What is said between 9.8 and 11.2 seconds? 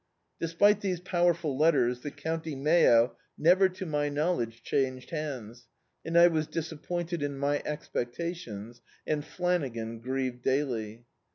grieved daily.